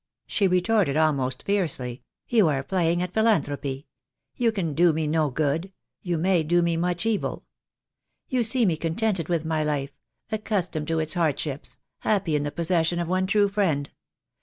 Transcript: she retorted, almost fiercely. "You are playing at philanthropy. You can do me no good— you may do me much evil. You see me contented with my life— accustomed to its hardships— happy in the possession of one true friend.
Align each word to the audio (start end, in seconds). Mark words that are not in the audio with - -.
she 0.25 0.47
retorted, 0.47 0.97
almost 0.97 1.43
fiercely. 1.43 2.01
"You 2.27 2.47
are 2.47 2.63
playing 2.63 3.03
at 3.03 3.13
philanthropy. 3.13 3.85
You 4.35 4.51
can 4.51 4.73
do 4.73 4.93
me 4.93 5.05
no 5.05 5.29
good— 5.29 5.71
you 6.01 6.17
may 6.17 6.41
do 6.41 6.63
me 6.63 6.75
much 6.75 7.05
evil. 7.05 7.45
You 8.27 8.41
see 8.41 8.65
me 8.65 8.77
contented 8.77 9.29
with 9.29 9.45
my 9.45 9.63
life— 9.63 9.91
accustomed 10.31 10.87
to 10.87 10.97
its 10.97 11.13
hardships— 11.13 11.77
happy 11.99 12.35
in 12.35 12.41
the 12.41 12.51
possession 12.51 12.97
of 12.97 13.07
one 13.07 13.27
true 13.27 13.47
friend. 13.47 13.91